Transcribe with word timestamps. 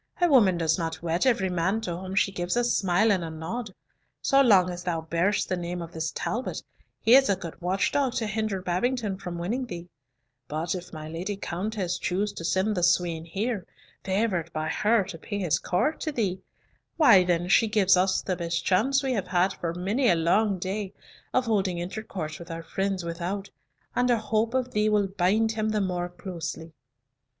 A 0.19 0.27
woman 0.27 0.57
does 0.57 0.79
not 0.79 1.03
wed 1.03 1.27
every 1.27 1.51
man 1.51 1.79
to 1.81 1.95
whom 1.95 2.15
she 2.15 2.31
gives 2.31 2.57
a 2.57 2.63
smile 2.63 3.11
and 3.11 3.23
a 3.23 3.29
nod. 3.29 3.69
So 4.19 4.41
long 4.41 4.71
as 4.71 4.83
thou 4.83 5.01
bear'st 5.01 5.47
the 5.47 5.55
name 5.55 5.79
of 5.79 5.91
this 5.91 6.09
Talbot, 6.11 6.63
he 6.99 7.13
is 7.13 7.29
a 7.29 7.35
good 7.35 7.61
watch 7.61 7.91
dog 7.91 8.13
to 8.15 8.25
hinder 8.25 8.63
Babington 8.63 9.17
from 9.19 9.37
winning 9.37 9.67
thee: 9.67 9.89
but 10.47 10.73
if 10.73 10.91
my 10.91 11.07
Lady 11.07 11.37
Countess 11.37 11.99
choose 11.99 12.33
to 12.33 12.43
send 12.43 12.75
the 12.75 12.81
swain 12.81 13.25
here, 13.25 13.67
favoured 14.03 14.51
by 14.51 14.69
her 14.69 15.03
to 15.03 15.19
pay 15.19 15.37
his 15.37 15.59
court 15.59 15.99
to 15.99 16.11
thee, 16.11 16.41
why 16.97 17.23
then, 17.23 17.47
she 17.47 17.67
gives 17.67 17.95
us 17.95 18.23
the 18.23 18.35
best 18.35 18.65
chance 18.65 19.03
we 19.03 19.13
have 19.13 19.27
had 19.27 19.53
for 19.53 19.71
many 19.75 20.09
a 20.09 20.15
long 20.15 20.57
day 20.57 20.93
of 21.31 21.45
holding 21.45 21.77
intercourse 21.77 22.39
with 22.39 22.49
our 22.49 22.63
friends 22.63 23.03
without, 23.05 23.51
and 23.95 24.09
a 24.09 24.17
hope 24.17 24.55
of 24.55 24.71
thee 24.71 24.89
will 24.89 25.05
bind 25.09 25.51
him 25.51 25.69
the 25.69 25.79
more 25.79 26.09
closely." 26.09 26.73